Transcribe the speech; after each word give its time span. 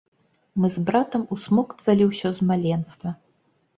Мы 0.61 0.69
з 0.77 0.85
братам 0.87 1.21
усмоктвалі 1.37 2.03
ўсё 2.13 2.29
з 2.41 2.51
маленства. 2.53 3.09